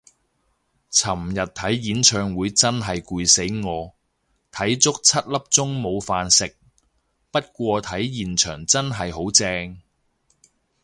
[0.89, 3.93] 尋日睇演唱會真係攰死我，
[4.51, 6.57] 睇足七粒鐘冇飯食，
[7.29, 9.79] 不過睇現場真係好正